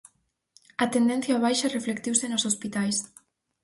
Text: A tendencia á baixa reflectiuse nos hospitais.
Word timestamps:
A 0.83 0.85
tendencia 0.95 1.39
á 1.39 1.43
baixa 1.45 1.73
reflectiuse 1.77 2.25
nos 2.29 2.45
hospitais. 2.49 2.97